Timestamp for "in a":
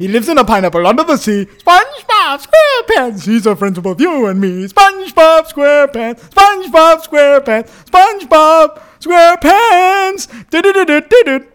0.30-0.44